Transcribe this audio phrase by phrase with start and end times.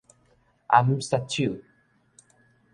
[0.65, 1.61] 阿姆殺手